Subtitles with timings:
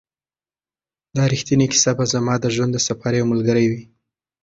[1.15, 3.83] دا ریښتینې کیسه به زما د ژوند د سفر یو ملګری وي.